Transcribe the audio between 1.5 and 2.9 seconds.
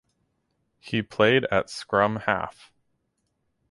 at Scrum half.